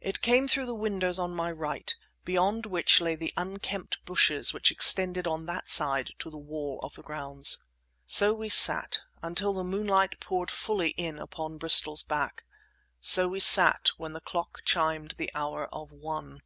[0.00, 1.94] It came through the windows on my right,
[2.24, 6.96] beyond which lay the unkempt bushes which extended on that side to the wall of
[6.96, 7.58] the grounds.
[8.04, 12.42] So we sat, until the moonlight poured fully in upon Bristol's back.
[12.98, 16.42] So we sat when the clock chimed the hour of one.